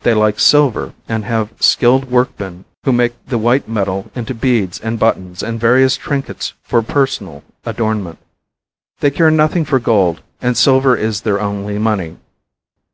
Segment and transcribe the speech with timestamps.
[0.00, 4.98] They like silver and have skilled workmen who make the white metal into beads and
[4.98, 8.18] buttons and various trinkets for personal adornment.
[9.00, 12.18] They care nothing for gold, and silver is their only money.